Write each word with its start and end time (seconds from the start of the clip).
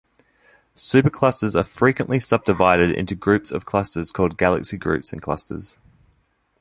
Superclusters 0.75 1.55
are 1.55 1.63
frequently 1.63 2.19
subdivided 2.19 2.89
into 2.89 3.13
groups 3.13 3.51
of 3.51 3.65
clusters 3.67 4.11
called 4.11 4.35
galaxy 4.35 4.75
groups 4.79 5.13
and 5.13 5.21
clusters. 5.21 5.77